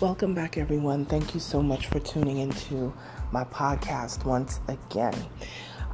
[0.00, 1.06] Welcome back, everyone.
[1.06, 2.94] Thank you so much for tuning into
[3.32, 5.12] my podcast once again.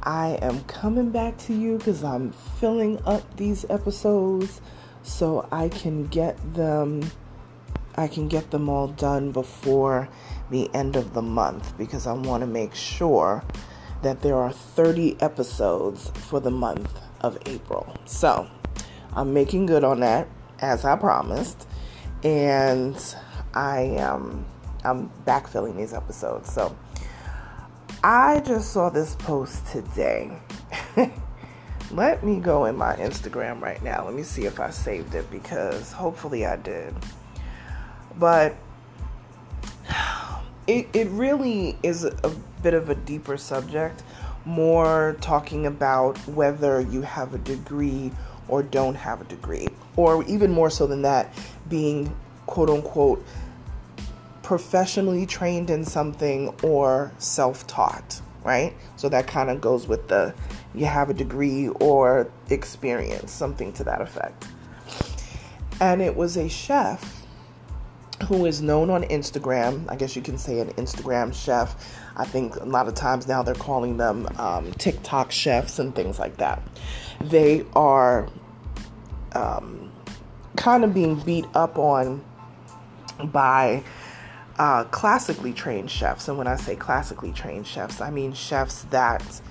[0.03, 4.61] I am coming back to you because I'm filling up these episodes
[5.01, 7.09] so I can get them
[7.95, 10.07] I can get them all done before
[10.51, 13.43] the end of the month because I want to make sure
[14.03, 17.91] that there are 30 episodes for the month of April.
[18.05, 18.47] So,
[19.13, 20.27] I'm making good on that
[20.59, 21.67] as I promised
[22.23, 22.95] and
[23.55, 24.45] I am
[24.83, 26.53] I'm backfilling these episodes.
[26.53, 26.75] So
[28.03, 30.37] I just saw this post today.
[31.91, 34.05] Let me go in my Instagram right now.
[34.05, 36.93] Let me see if I saved it because hopefully I did.
[38.19, 38.55] But
[40.67, 44.01] it it really is a, bit of a deeper subject,
[44.43, 48.11] more talking about whether you have a degree
[48.47, 51.31] or don't have a degree, or even more so than that,
[51.69, 52.15] being
[52.47, 53.23] quote unquote
[54.45, 58.75] professionally trained in something or self taught, right?
[58.95, 60.35] So that kind of goes with the
[60.75, 64.47] you have a degree or experience, something to that effect.
[65.81, 67.25] And it was a chef
[68.27, 69.89] who is known on Instagram.
[69.89, 71.99] I guess you can say an Instagram chef.
[72.15, 76.19] I think a lot of times now they're calling them um, TikTok chefs and things
[76.19, 76.61] like that.
[77.19, 78.29] They are
[79.33, 79.91] um,
[80.55, 82.23] kind of being beat up on
[83.23, 83.83] by
[84.57, 86.27] uh, classically trained chefs.
[86.27, 89.41] And when I say classically trained chefs, I mean chefs that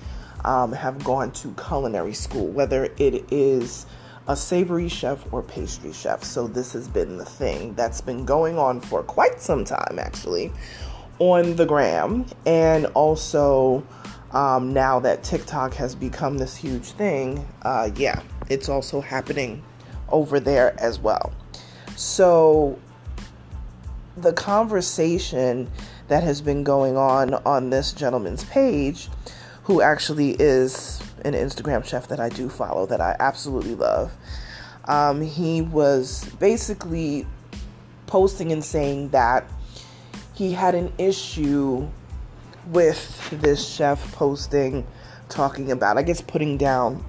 [0.43, 3.85] um, have gone to culinary school, whether it is
[4.27, 6.23] a savory chef or pastry chef.
[6.23, 10.51] So this has been the thing that's been going on for quite some time, actually,
[11.19, 12.25] on the gram.
[12.45, 13.85] And also,
[14.31, 19.63] um, now that TikTok has become this huge thing, uh, yeah, it's also happening
[20.09, 21.33] over there as well.
[21.95, 22.79] So
[24.17, 25.69] the conversation
[26.07, 29.09] that has been going on on this gentleman's page,
[29.63, 34.11] who actually is an Instagram chef that I do follow that I absolutely love.
[34.85, 37.25] Um, he was basically
[38.05, 39.49] posting and saying that
[40.33, 41.87] he had an issue
[42.67, 44.85] with this chef posting,
[45.29, 47.03] talking about, I guess, putting down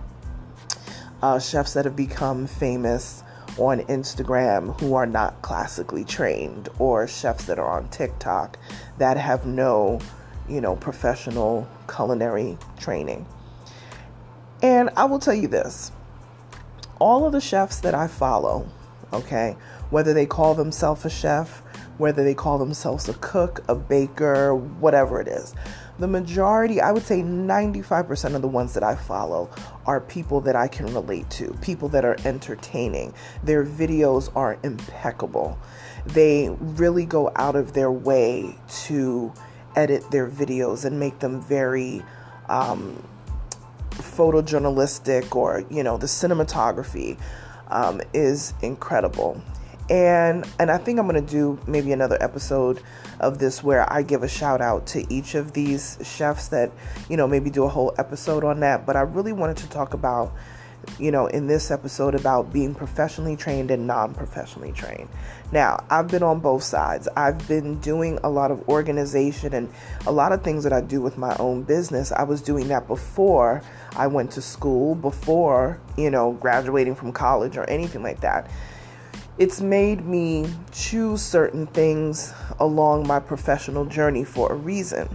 [1.23, 3.23] uh, chefs that have become famous
[3.59, 8.59] on Instagram who are not classically trained or chefs that are on TikTok
[8.99, 10.01] that have no,
[10.49, 13.27] you know, professional culinary training.
[14.63, 15.93] And I will tell you this
[16.99, 18.67] all of the chefs that I follow,
[19.13, 19.57] okay,
[19.91, 21.63] whether they call themselves a chef,
[21.99, 25.55] whether they call themselves a cook, a baker, whatever it is,
[25.99, 29.51] the majority, I would say 95% of the ones that I follow
[29.87, 33.15] are people that I can relate to, people that are entertaining.
[33.43, 35.59] Their videos are impeccable.
[36.07, 39.33] They really go out of their way to
[39.75, 42.03] edit their videos and make them very
[42.49, 43.03] um,
[43.91, 47.19] photojournalistic or, you know, the cinematography
[47.69, 49.41] um, is incredible
[49.89, 52.83] and and I think I'm gonna do maybe another episode
[53.21, 56.73] of this where I give a shout out to each of these chefs that
[57.09, 58.85] you know maybe do a whole episode on that.
[58.85, 60.33] But I really wanted to talk about
[60.99, 65.09] you know in this episode about being professionally trained and non-professionally trained.
[65.53, 67.07] Now I've been on both sides.
[67.17, 69.73] I've been doing a lot of organization and
[70.05, 72.11] a lot of things that I do with my own business.
[72.11, 73.63] I was doing that before
[73.95, 78.51] I went to school, before you know graduating from college or anything like that
[79.39, 85.09] it's made me choose certain things along my professional journey for a reason.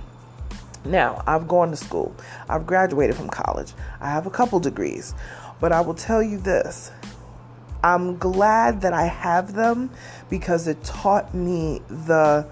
[0.85, 2.15] Now, I've gone to school,
[2.49, 5.13] I've graduated from college, I have a couple degrees,
[5.59, 6.91] but I will tell you this
[7.83, 9.89] I'm glad that I have them
[10.29, 12.47] because it taught me the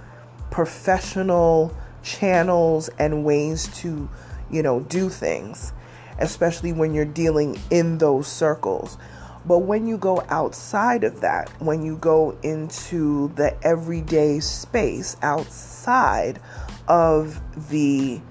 [0.49, 4.09] professional channels and ways to,
[4.49, 5.71] you know, do things,
[6.17, 8.97] especially when you're dealing in those circles.
[9.45, 16.39] But when you go outside of that, when you go into the everyday space outside
[16.87, 18.21] of the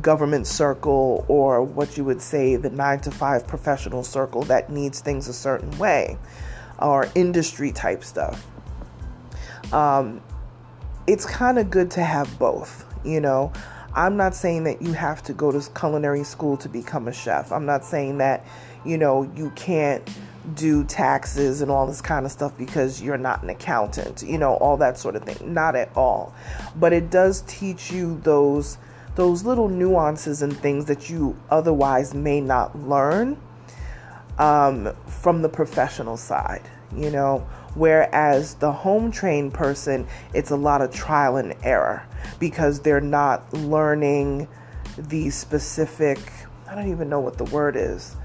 [0.00, 5.00] government circle or what you would say the nine to five professional circle that needs
[5.00, 6.16] things a certain way
[6.78, 8.46] or industry type stuff,
[9.72, 10.20] Um,
[11.06, 13.52] it's kind of good to have both, you know.
[13.94, 17.50] I'm not saying that you have to go to culinary school to become a chef.
[17.50, 18.44] I'm not saying that,
[18.84, 20.08] you know, you can't
[20.54, 24.54] do taxes and all this kind of stuff because you're not an accountant, you know,
[24.54, 25.52] all that sort of thing.
[25.52, 26.34] Not at all.
[26.76, 28.78] But it does teach you those
[29.16, 33.36] those little nuances and things that you otherwise may not learn
[34.38, 36.62] um, from the professional side,
[36.96, 37.46] you know.
[37.74, 42.04] Whereas the home trained person, it's a lot of trial and error
[42.38, 44.48] because they're not learning
[44.96, 46.18] the specific,
[46.68, 48.16] I don't even know what the word is,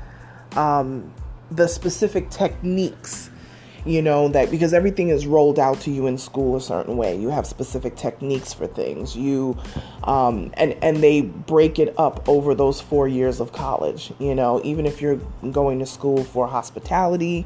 [0.56, 1.14] um,
[1.52, 3.30] the specific techniques
[3.86, 7.16] you know that because everything is rolled out to you in school a certain way.
[7.16, 9.16] You have specific techniques for things.
[9.16, 9.58] You
[10.04, 14.62] um, and and they break it up over those four years of college you know
[14.64, 15.20] even if you're
[15.52, 17.46] going to school for hospitality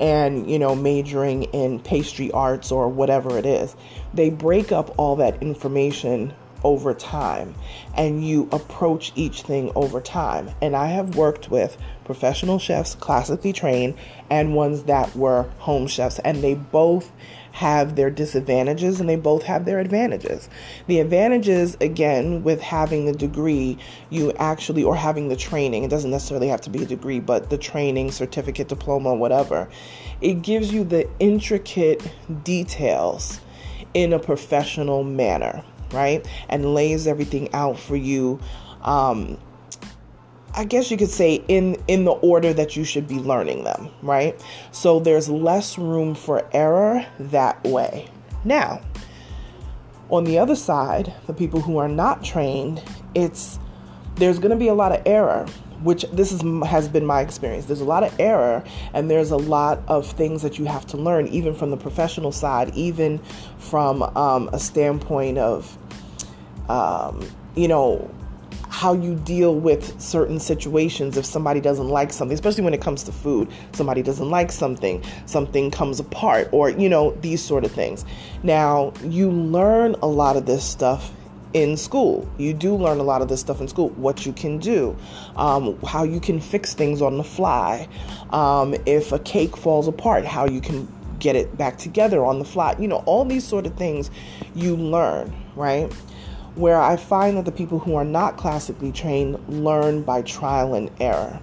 [0.00, 3.74] and you know majoring in pastry arts or whatever it is
[4.14, 6.32] they break up all that information
[6.66, 7.54] over time
[7.94, 10.50] and you approach each thing over time.
[10.60, 13.94] And I have worked with professional chefs, classically trained,
[14.30, 17.12] and ones that were home chefs, and they both
[17.52, 20.48] have their disadvantages and they both have their advantages.
[20.88, 23.78] The advantages, again, with having the degree,
[24.10, 27.48] you actually, or having the training, it doesn't necessarily have to be a degree, but
[27.48, 29.68] the training, certificate, diploma, whatever,
[30.20, 32.10] it gives you the intricate
[32.42, 33.40] details
[33.94, 36.26] in a professional manner right?
[36.48, 38.40] And lays everything out for you.
[38.82, 39.38] Um,
[40.54, 43.90] I guess you could say in in the order that you should be learning them,
[44.02, 44.42] right?
[44.72, 48.08] So there's less room for error that way.
[48.42, 48.80] Now,
[50.08, 52.82] on the other side, the people who are not trained,
[53.14, 53.58] it's
[54.14, 55.46] there's going to be a lot of error,
[55.82, 57.66] which this is has been my experience.
[57.66, 58.64] There's a lot of error
[58.94, 62.32] and there's a lot of things that you have to learn even from the professional
[62.32, 63.18] side, even
[63.58, 65.76] from um, a standpoint of
[66.68, 68.10] um, you know,
[68.68, 73.02] how you deal with certain situations if somebody doesn't like something, especially when it comes
[73.04, 73.48] to food.
[73.72, 78.04] Somebody doesn't like something, something comes apart, or, you know, these sort of things.
[78.42, 81.10] Now, you learn a lot of this stuff
[81.56, 82.28] in school.
[82.36, 83.88] You do learn a lot of this stuff in school.
[83.90, 84.94] What you can do,
[85.36, 87.88] um, how you can fix things on the fly.
[88.30, 90.86] Um, if a cake falls apart, how you can
[91.18, 92.76] get it back together on the fly.
[92.78, 94.10] You know, all these sort of things
[94.54, 95.90] you learn, right?
[96.56, 100.90] where I find that the people who are not classically trained learn by trial and
[101.00, 101.38] error.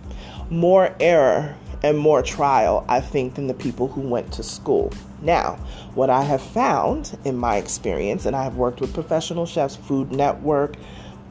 [0.50, 4.92] More error and more trial, I think, than the people who went to school.
[5.22, 5.56] Now,
[5.96, 10.12] what I have found in my experience, and I have worked with professional chefs, Food
[10.12, 10.76] Network,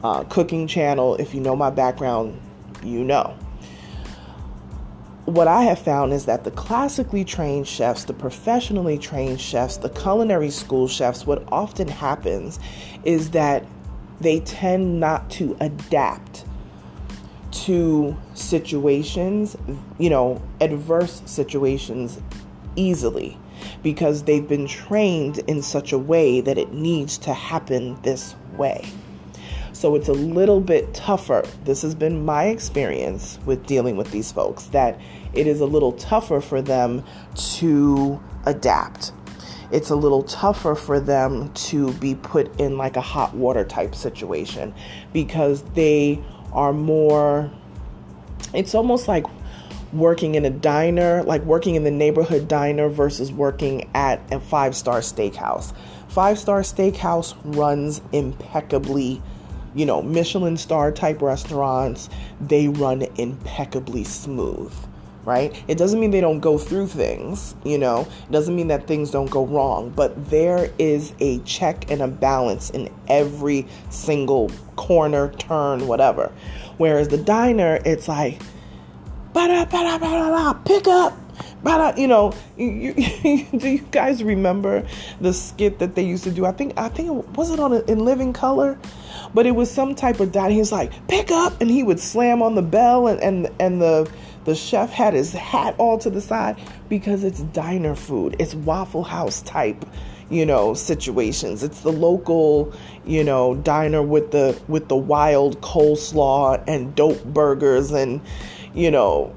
[0.03, 2.39] uh, Cooking Channel, if you know my background,
[2.83, 3.35] you know.
[5.25, 9.89] What I have found is that the classically trained chefs, the professionally trained chefs, the
[9.89, 12.59] culinary school chefs, what often happens
[13.05, 13.65] is that
[14.19, 16.45] they tend not to adapt
[17.65, 19.55] to situations,
[19.97, 22.19] you know, adverse situations
[22.75, 23.37] easily
[23.81, 28.85] because they've been trained in such a way that it needs to happen this way.
[29.71, 31.43] So it's a little bit tougher.
[31.63, 34.99] This has been my experience with dealing with these folks that
[35.33, 37.03] it is a little tougher for them
[37.35, 39.11] to adapt
[39.73, 43.95] it's a little tougher for them to be put in like a hot water type
[43.95, 44.71] situation
[45.11, 46.23] because they
[46.53, 47.51] are more
[48.53, 49.25] it's almost like
[49.91, 54.75] working in a diner, like working in the neighborhood diner versus working at a five
[54.75, 55.73] star steakhouse.
[56.07, 59.21] Five star steakhouse runs impeccably,
[59.75, 64.73] you know, Michelin star type restaurants, they run impeccably smooth
[65.25, 65.63] right?
[65.67, 69.11] It doesn't mean they don't go through things, you know, it doesn't mean that things
[69.11, 75.31] don't go wrong, but there is a check and a balance in every single corner,
[75.33, 76.31] turn, whatever.
[76.77, 78.41] Whereas the diner, it's like,
[79.33, 81.17] ba-da, pick up.
[81.63, 82.93] Ba-da, you know, you, you,
[83.57, 84.85] do you guys remember
[85.21, 86.45] the skit that they used to do?
[86.45, 88.77] I think I think it was it on in Living Color,
[89.33, 90.53] but it was some type of diner.
[90.53, 93.81] He was like, pick up, and he would slam on the bell, and and and
[93.81, 94.11] the
[94.45, 96.57] the chef had his hat all to the side
[96.89, 98.35] because it's diner food.
[98.39, 99.85] It's Waffle House type,
[100.29, 101.63] you know, situations.
[101.63, 102.73] It's the local,
[103.05, 108.21] you know, diner with the with the wild coleslaw and dope burgers and,
[108.73, 109.33] you know,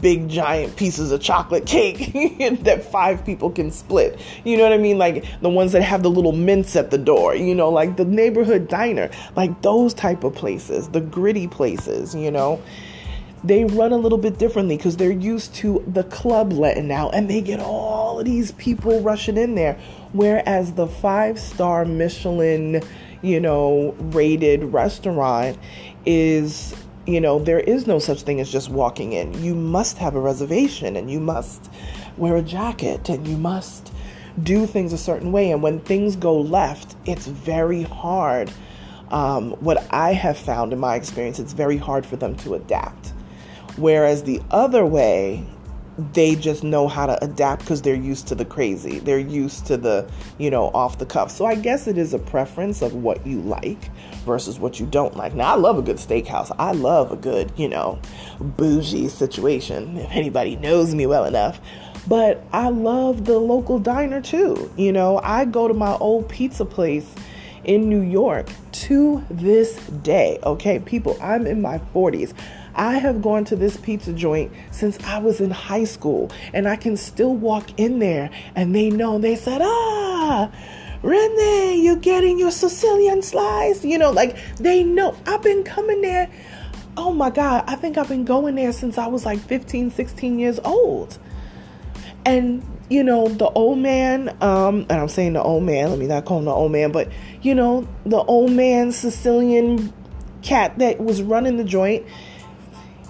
[0.00, 2.12] big giant pieces of chocolate cake
[2.64, 4.18] that five people can split.
[4.44, 4.98] You know what I mean?
[4.98, 8.04] Like the ones that have the little mints at the door, you know, like the
[8.04, 12.60] neighborhood diner, like those type of places, the gritty places, you know
[13.46, 17.30] they run a little bit differently because they're used to the club letting out and
[17.30, 19.78] they get all of these people rushing in there.
[20.12, 22.82] Whereas the five star Michelin,
[23.22, 25.58] you know, rated restaurant
[26.04, 26.74] is,
[27.06, 29.32] you know, there is no such thing as just walking in.
[29.42, 31.70] You must have a reservation and you must
[32.16, 33.92] wear a jacket and you must
[34.42, 35.52] do things a certain way.
[35.52, 38.50] And when things go left, it's very hard.
[39.10, 43.12] Um, what I have found in my experience, it's very hard for them to adapt.
[43.76, 45.44] Whereas the other way,
[46.12, 48.98] they just know how to adapt because they're used to the crazy.
[48.98, 51.30] They're used to the, you know, off the cuff.
[51.30, 53.90] So I guess it is a preference of what you like
[54.24, 55.34] versus what you don't like.
[55.34, 56.54] Now, I love a good steakhouse.
[56.58, 57.98] I love a good, you know,
[58.40, 61.60] bougie situation, if anybody knows me well enough.
[62.06, 64.70] But I love the local diner too.
[64.76, 67.14] You know, I go to my old pizza place
[67.64, 70.38] in New York to this day.
[70.44, 72.32] Okay, people, I'm in my 40s.
[72.76, 76.76] I have gone to this pizza joint since I was in high school, and I
[76.76, 80.50] can still walk in there and they know, they said, ah,
[81.02, 83.84] Renee, you're getting your Sicilian slice.
[83.84, 85.16] You know, like they know.
[85.26, 86.30] I've been coming there.
[86.96, 90.38] Oh my God, I think I've been going there since I was like 15, 16
[90.38, 91.18] years old.
[92.24, 96.06] And you know, the old man, um, and I'm saying the old man, let me
[96.06, 97.10] not call him the old man, but
[97.42, 99.92] you know, the old man Sicilian
[100.42, 102.06] cat that was running the joint,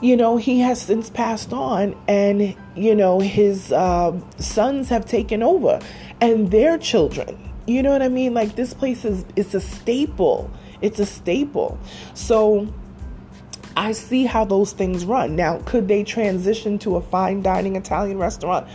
[0.00, 5.42] you know, he has since passed on, and you know, his uh, sons have taken
[5.42, 5.80] over,
[6.20, 7.42] and their children.
[7.66, 8.34] You know what I mean?
[8.34, 10.50] Like this place is it's a staple.
[10.82, 11.78] It's a staple.
[12.14, 12.72] So
[13.76, 15.36] I see how those things run.
[15.36, 18.66] Now, could they transition to a fine dining Italian restaurant?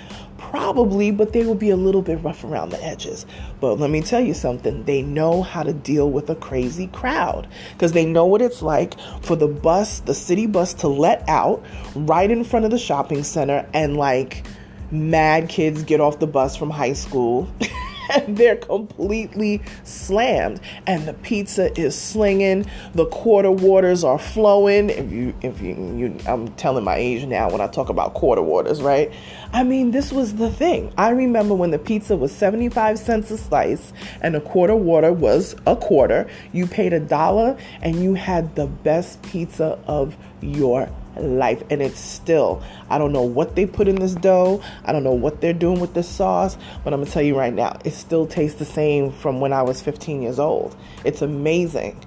[0.50, 3.26] Probably, but they will be a little bit rough around the edges.
[3.60, 7.48] But let me tell you something they know how to deal with a crazy crowd
[7.74, 11.64] because they know what it's like for the bus, the city bus, to let out
[11.96, 14.46] right in front of the shopping center and like
[14.90, 17.48] mad kids get off the bus from high school.
[18.12, 20.60] and they're completely slammed.
[20.88, 22.66] And the pizza is slinging.
[22.94, 24.90] The quarter waters are flowing.
[24.90, 28.42] If you if you, you i'm telling my age now when i talk about quarter
[28.42, 29.12] waters right?
[29.54, 30.94] I mean this was the thing.
[30.98, 35.56] I remember when the pizza was 75 cents a slice and a quarter water was
[35.66, 40.90] a quarter you paid a dollar and you had the best pizza of your
[41.20, 44.62] life and it's still i don't know what they put in this dough.
[44.86, 47.54] I don't know what they're doing with this sauce but i'm gonna tell you right
[47.54, 50.76] now it still tastes the same from when i was 15 years old.
[51.04, 52.04] It's amazing.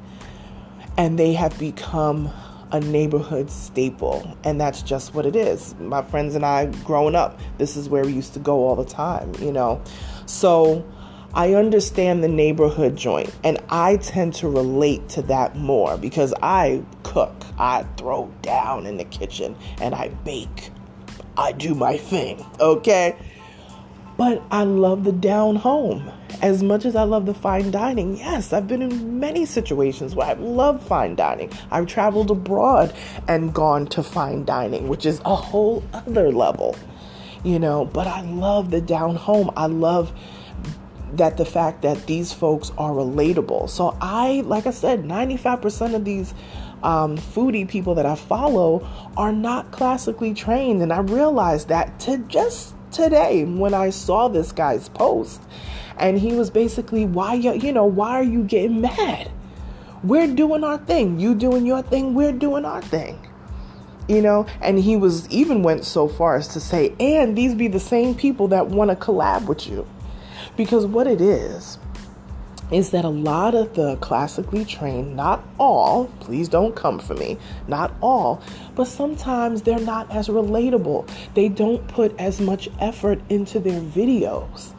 [0.96, 2.30] And they have become
[2.72, 5.74] a neighborhood staple and that's just what it is.
[5.80, 8.84] My friends and i growing up this is where we used to go all the
[8.84, 9.82] time you know?
[10.26, 10.84] So
[11.34, 16.82] I understand the neighborhood joint and I tend to relate to that more because I
[17.02, 20.70] cook, I throw down in the kitchen and I bake.
[21.36, 23.16] I do my thing, okay?
[24.16, 26.08] But I love the down home
[26.40, 28.16] as much as I love the fine dining.
[28.16, 31.50] Yes, I've been in many situations where I love fine dining.
[31.72, 32.94] I've traveled abroad
[33.26, 36.76] and gone to fine dining, which is a whole other level,
[37.42, 37.86] you know.
[37.86, 39.50] But I love the down home.
[39.56, 40.12] I love
[41.16, 43.68] that the fact that these folks are relatable.
[43.70, 46.34] So I, like I said, 95% of these
[46.82, 52.18] um, foodie people that I follow are not classically trained, and I realized that to
[52.18, 55.42] just today when I saw this guy's post,
[55.96, 59.30] and he was basically, "Why you, you know, why are you getting mad?
[60.02, 61.18] We're doing our thing.
[61.18, 62.14] You doing your thing.
[62.14, 63.18] We're doing our thing."
[64.06, 67.68] you know and he was even went so far as to say and these be
[67.68, 69.86] the same people that want to collab with you
[70.56, 71.78] because what it is,
[72.70, 77.38] is that a lot of the classically trained, not all, please don't come for me,
[77.68, 78.42] not all,
[78.74, 81.08] but sometimes they're not as relatable.
[81.34, 84.73] They don't put as much effort into their videos.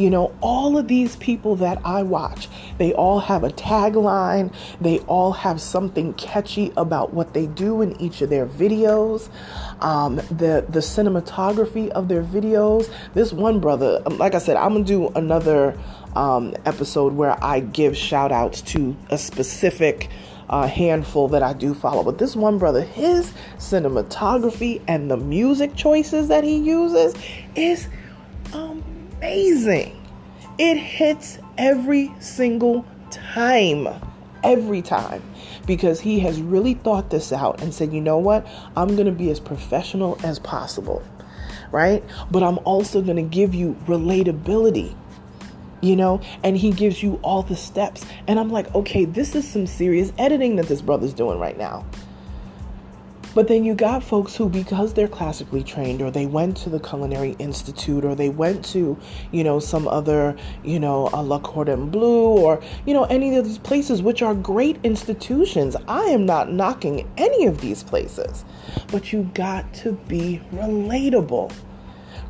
[0.00, 5.00] You know, all of these people that I watch, they all have a tagline, they
[5.00, 9.28] all have something catchy about what they do in each of their videos.
[9.82, 12.90] Um, the the cinematography of their videos.
[13.12, 15.78] This one brother, um, like I said, I'm gonna do another
[16.16, 20.08] um, episode where I give shout outs to a specific
[20.48, 22.02] uh, handful that I do follow.
[22.02, 27.14] But this one brother, his cinematography and the music choices that he uses
[27.54, 27.86] is
[29.20, 29.94] amazing.
[30.58, 33.86] It hits every single time.
[34.42, 35.22] Every time.
[35.66, 38.46] Because he has really thought this out and said, you know what?
[38.76, 41.02] I'm going to be as professional as possible.
[41.70, 42.02] Right?
[42.30, 44.96] But I'm also going to give you relatability
[45.82, 48.04] you know, and he gives you all the steps.
[48.28, 51.86] And I'm like, okay, this is some serious editing that this brother's doing right now.
[53.32, 56.80] But then you got folks who, because they're classically trained, or they went to the
[56.80, 58.98] Culinary Institute, or they went to,
[59.30, 63.44] you know, some other, you know, a La Cordon Bleu, or, you know, any of
[63.44, 65.76] these places, which are great institutions.
[65.86, 68.44] I am not knocking any of these places.
[68.90, 71.52] But you got to be relatable.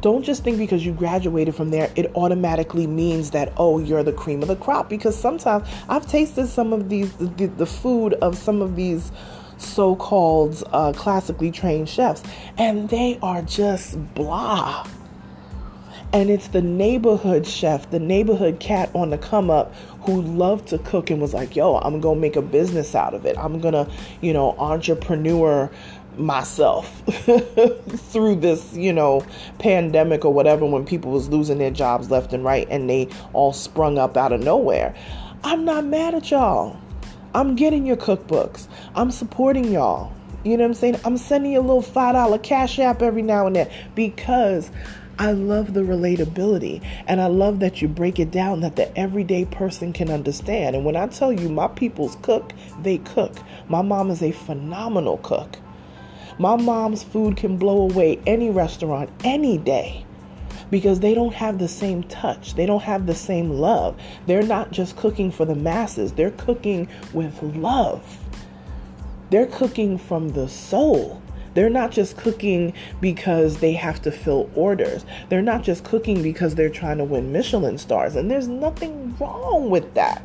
[0.02, 4.12] Don't just think because you graduated from there, it automatically means that, oh, you're the
[4.12, 4.90] cream of the crop.
[4.90, 9.12] Because sometimes I've tasted some of these, the, the food of some of these
[9.60, 12.22] so called uh, classically trained chefs,
[12.58, 14.86] and they are just blah.
[16.12, 20.78] And it's the neighborhood chef, the neighborhood cat on the come up who loved to
[20.78, 23.38] cook and was like, yo, I'm gonna make a business out of it.
[23.38, 23.88] I'm gonna,
[24.20, 25.70] you know, entrepreneur
[26.16, 29.24] myself through this, you know,
[29.58, 33.52] pandemic or whatever when people was losing their jobs left and right and they all
[33.52, 34.94] sprung up out of nowhere.
[35.44, 36.76] I'm not mad at y'all.
[37.34, 38.66] I'm getting your cookbooks.
[38.96, 40.12] I'm supporting y'all.
[40.42, 41.00] You know what I'm saying?
[41.04, 44.70] I'm sending you a little $5 cash app every now and then because
[45.18, 49.44] I love the relatability and I love that you break it down that the everyday
[49.44, 50.74] person can understand.
[50.74, 53.36] And when I tell you my people's cook, they cook.
[53.68, 55.56] My mom is a phenomenal cook.
[56.38, 60.04] My mom's food can blow away any restaurant any day
[60.70, 62.54] because they don't have the same touch.
[62.54, 64.00] They don't have the same love.
[64.26, 68.18] They're not just cooking for the masses, they're cooking with love.
[69.30, 71.22] They're cooking from the soul.
[71.54, 75.04] They're not just cooking because they have to fill orders.
[75.28, 78.16] They're not just cooking because they're trying to win Michelin stars.
[78.16, 80.22] And there's nothing wrong with that.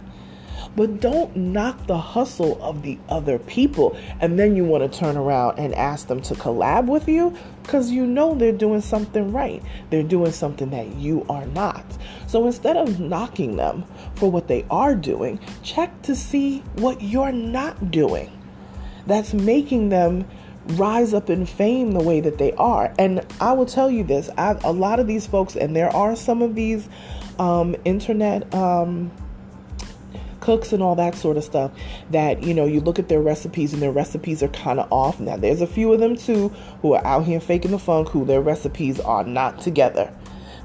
[0.76, 5.16] But don't knock the hustle of the other people and then you want to turn
[5.16, 9.62] around and ask them to collab with you because you know they're doing something right.
[9.90, 11.84] They're doing something that you are not.
[12.28, 17.32] So instead of knocking them for what they are doing, check to see what you're
[17.32, 18.32] not doing.
[19.08, 20.26] That's making them
[20.70, 22.94] rise up in fame the way that they are.
[22.98, 26.42] And I will tell you this a lot of these folks, and there are some
[26.42, 26.88] of these
[27.40, 28.54] um, internet.
[28.54, 29.12] Um,
[30.46, 31.72] cooks and all that sort of stuff
[32.12, 35.20] that you know you look at their recipes and their recipes are kind of off.
[35.20, 36.50] Now there's a few of them too
[36.82, 40.16] who are out here faking the funk who their recipes are not together.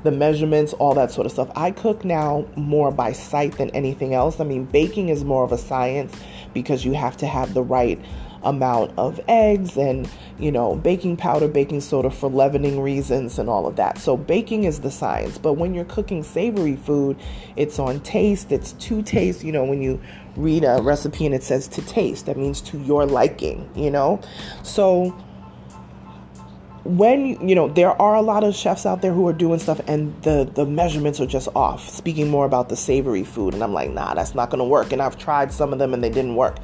[0.03, 1.51] The measurements all that sort of stuff.
[1.57, 4.39] I cook now more by sight than anything else.
[4.39, 6.15] I mean baking is more of a science
[6.53, 7.99] because you have to have the right
[8.43, 13.67] amount of eggs and, you know, baking powder, baking soda for leavening reasons and all
[13.67, 13.99] of that.
[13.99, 15.39] So baking is the science.
[15.39, 17.17] But when you're cooking savory food,
[17.57, 19.45] it's on taste, it's to taste.
[19.45, 20.01] You know, when you
[20.37, 24.21] read a recipe and it says to taste, that means to your liking, you know?
[24.63, 25.17] So
[26.85, 29.81] when you know there are a lot of chefs out there who are doing stuff
[29.87, 33.75] and the the measurements are just off speaking more about the savory food and i'm
[33.75, 36.37] like nah that's not gonna work and i've tried some of them and they didn't
[36.37, 36.57] work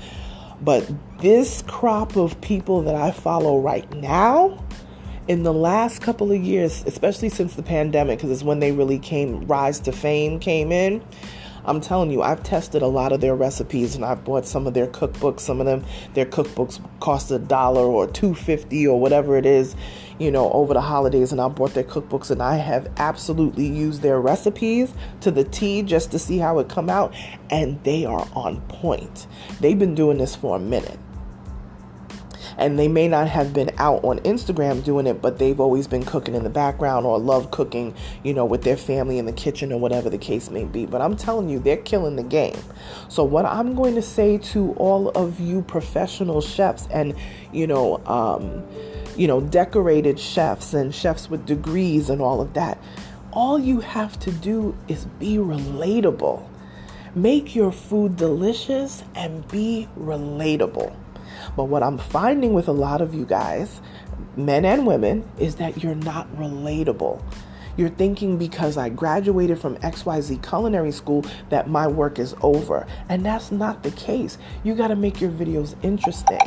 [0.63, 4.63] but this crop of people that I follow right now,
[5.29, 8.99] in the last couple of years, especially since the pandemic, because it's when they really
[8.99, 11.03] came, rise to fame came in.
[11.67, 14.75] I'm telling you, I've tested a lot of their recipes and I've bought some of
[14.75, 15.41] their cookbooks.
[15.41, 19.75] Some of them, their cookbooks cost a dollar or two fifty or whatever it is,
[20.19, 21.33] you know, over the holidays.
[21.33, 25.83] And I bought their cookbooks and I have absolutely used their recipes to the T
[25.83, 27.13] just to see how it come out,
[27.51, 29.27] and they are on point.
[29.61, 30.99] They've been doing this for a minute
[32.59, 36.05] and they may not have been out on Instagram doing it, but they've always been
[36.05, 39.73] cooking in the background or love cooking, you know, with their family in the kitchen
[39.73, 40.87] or whatever the case may be.
[40.87, 42.59] But I'm telling you, they're killing the game.
[43.09, 47.15] So, what I'm going to say to all of you professional chefs and,
[47.53, 48.65] you know, um,
[49.17, 52.79] you know, decorated chefs and chefs with degrees and all of that,
[53.33, 56.47] all you have to do is be relatable.
[57.15, 60.95] Make your food delicious and be relatable.
[61.57, 63.81] But what I'm finding with a lot of you guys,
[64.37, 67.23] men and women, is that you're not relatable.
[67.77, 72.87] You're thinking because I graduated from XYZ culinary school that my work is over.
[73.09, 74.39] And that's not the case.
[74.65, 76.41] You got to make your videos interesting.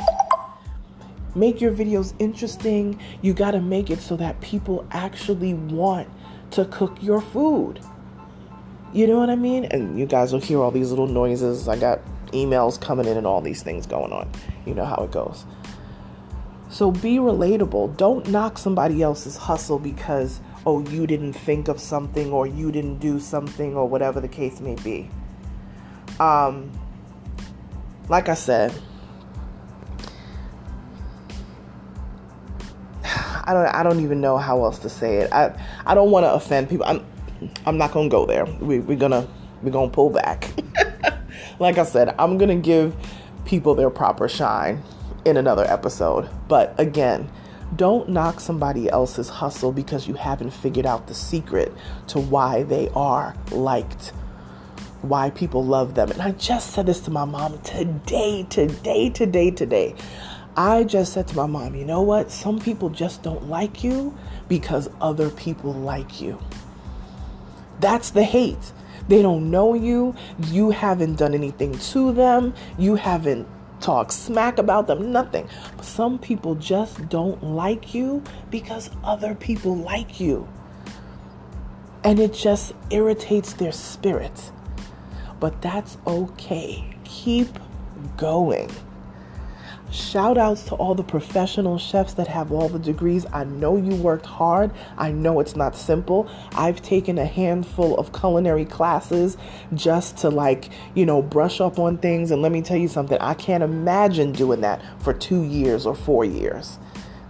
[1.34, 2.98] Make your videos interesting.
[3.22, 6.08] You got to make it so that people actually want
[6.52, 7.80] to cook your food.
[8.92, 9.66] You know what I mean?
[9.66, 11.68] And you guys will hear all these little noises.
[11.68, 12.00] I got
[12.32, 14.28] emails coming in and all these things going on.
[14.66, 15.44] You know how it goes.
[16.68, 17.96] So be relatable.
[17.96, 22.98] Don't knock somebody else's hustle because, oh, you didn't think of something or you didn't
[22.98, 25.10] do something or whatever the case may be.
[26.20, 26.70] Um,
[28.08, 28.72] like I said,
[33.50, 35.32] I don't I don't even know how else to say it.
[35.32, 35.52] I
[35.84, 36.86] I don't want to offend people.
[36.86, 37.04] I'm
[37.66, 38.44] I'm not gonna go there.
[38.44, 39.26] We, we're gonna
[39.62, 40.48] we're gonna pull back.
[41.58, 42.94] like I said, I'm gonna give
[43.44, 44.82] people their proper shine.
[45.24, 46.28] in another episode.
[46.48, 47.30] But again,
[47.76, 51.72] don't knock somebody else's hustle because you haven't figured out the secret
[52.08, 54.08] to why they are liked,
[55.02, 56.10] why people love them.
[56.10, 59.94] And I just said this to my mom today, today, today, today.
[60.56, 62.30] I just said to my mom, you know what?
[62.30, 64.16] Some people just don't like you
[64.48, 66.40] because other people like you.
[67.78, 68.72] That's the hate.
[69.08, 70.14] They don't know you.
[70.46, 72.54] You haven't done anything to them.
[72.78, 73.46] You haven't
[73.80, 75.48] talked smack about them, nothing.
[75.80, 80.48] Some people just don't like you because other people like you.
[82.04, 84.52] And it just irritates their spirit.
[85.38, 86.96] But that's okay.
[87.04, 87.58] Keep
[88.16, 88.70] going.
[89.92, 93.26] Shout outs to all the professional chefs that have all the degrees.
[93.32, 94.70] I know you worked hard.
[94.96, 96.30] I know it's not simple.
[96.52, 99.36] I've taken a handful of culinary classes
[99.74, 102.30] just to, like, you know, brush up on things.
[102.30, 105.96] And let me tell you something, I can't imagine doing that for two years or
[105.96, 106.78] four years.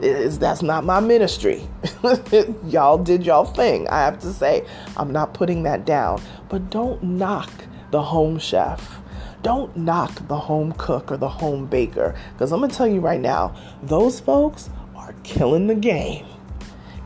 [0.01, 1.67] Is that's not my ministry.
[2.67, 3.89] y'all did y'all thing.
[3.89, 4.67] I have to say,
[4.99, 6.21] I'm not putting that down.
[6.51, 7.51] But don't knock
[7.91, 9.00] the home chef
[9.43, 13.01] don't knock the home cook or the home baker because I'm going to tell you
[13.01, 16.27] right now, those folks are killing the game.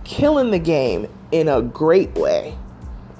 [0.05, 2.57] Killing the game in a great way.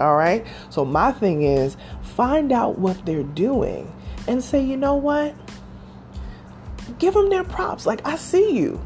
[0.01, 0.47] All right?
[0.71, 3.93] So, my thing is find out what they're doing
[4.27, 5.35] and say, you know what?
[6.99, 7.87] Give them their props.
[7.87, 8.85] Like, I see you.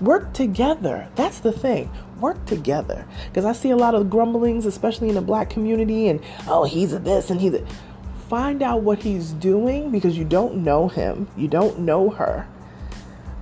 [0.00, 1.08] Work together.
[1.14, 1.90] That's the thing.
[2.18, 3.06] Work together.
[3.26, 6.92] Because I see a lot of grumblings, especially in the black community, and oh, he's
[6.92, 7.66] a this and he's a
[8.32, 12.48] find out what he's doing because you don't know him, you don't know her,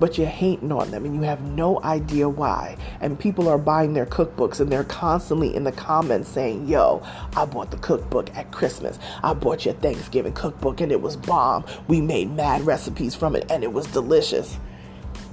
[0.01, 2.77] but you're hating on them and you have no idea why.
[3.01, 7.45] And people are buying their cookbooks and they're constantly in the comments saying, Yo, I
[7.45, 8.99] bought the cookbook at Christmas.
[9.23, 11.65] I bought your Thanksgiving cookbook and it was bomb.
[11.87, 14.59] We made mad recipes from it and it was delicious.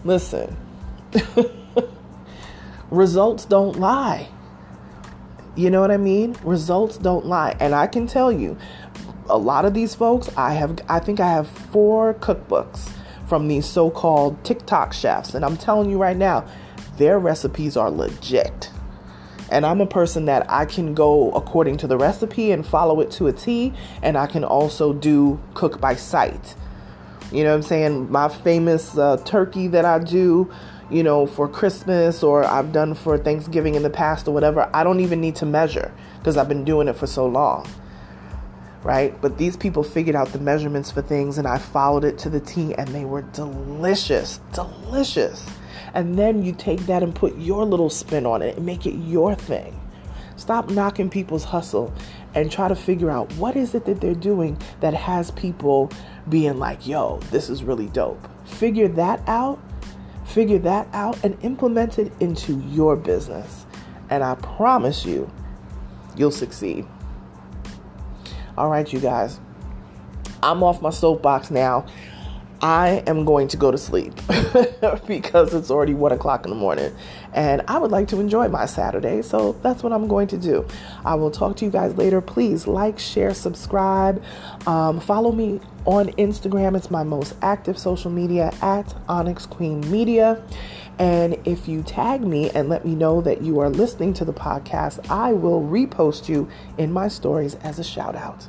[0.04, 0.56] Listen,
[2.92, 4.30] results don't lie.
[5.58, 6.36] You know what I mean?
[6.44, 7.58] Results don't lie.
[7.60, 8.56] And I can tell you,
[9.30, 12.92] a lot of these folks, I have I think I have four cookbooks
[13.28, 16.46] from these so-called TikTok chefs and I'm telling you right now,
[16.98, 18.72] their recipes are legit.
[19.50, 23.12] And I'm a person that I can go according to the recipe and follow it
[23.12, 26.56] to a T and I can also do cook by sight.
[27.32, 28.12] You know what I'm saying?
[28.12, 30.52] My famous uh, turkey that I do,
[30.90, 34.84] you know, for Christmas or I've done for Thanksgiving in the past or whatever, I
[34.84, 37.68] don't even need to measure because I've been doing it for so long
[38.88, 39.20] right?
[39.22, 42.40] But these people figured out the measurements for things and I followed it to the
[42.40, 45.46] T and they were delicious, delicious.
[45.94, 48.96] And then you take that and put your little spin on it and make it
[48.96, 49.78] your thing.
[50.38, 51.94] Stop knocking people's hustle
[52.34, 55.92] and try to figure out what is it that they're doing that has people
[56.30, 58.26] being like, yo, this is really dope.
[58.46, 59.60] Figure that out,
[60.26, 63.66] figure that out, and implement it into your business.
[64.10, 65.30] And I promise you,
[66.16, 66.88] you'll succeed.
[68.58, 69.40] All right, you guys.
[70.42, 71.86] I'm off my soapbox now.
[72.60, 74.16] I am going to go to sleep
[75.08, 76.92] because it's already one o'clock in the morning
[77.34, 79.22] and I would like to enjoy my Saturday.
[79.22, 80.66] So that's what I'm going to do.
[81.06, 82.20] I will talk to you guys later.
[82.20, 84.24] Please like, share, subscribe.
[84.66, 86.76] Um, follow me on Instagram.
[86.76, 90.44] It's my most active social media at Onyx Queen Media.
[91.00, 94.34] And if you tag me and let me know that you are listening to the
[94.34, 98.48] podcast, I will repost you in my stories as a shout out.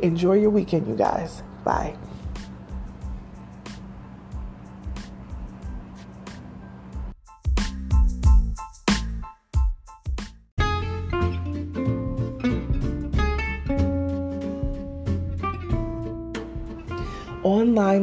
[0.00, 1.42] Enjoy your weekend, you guys.
[1.64, 1.96] Bye.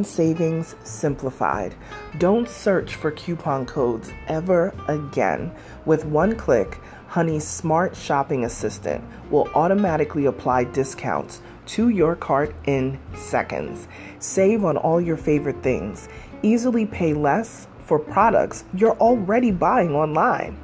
[0.04, 1.76] Savings simplified.
[2.18, 5.54] Don't search for coupon codes ever again.
[5.86, 13.00] With one click, Honey's smart shopping assistant will automatically apply discounts to your cart in
[13.16, 13.88] seconds.
[14.20, 16.10] Save on all your favorite things.
[16.42, 20.58] Easily pay less for products you're already buying online.